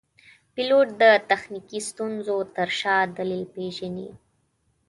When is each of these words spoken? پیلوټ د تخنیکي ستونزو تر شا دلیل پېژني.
پیلوټ 0.53 0.87
د 1.01 1.03
تخنیکي 1.29 1.79
ستونزو 1.89 2.37
تر 2.55 2.69
شا 2.79 2.97
دلیل 3.17 3.43
پېژني. 3.53 4.09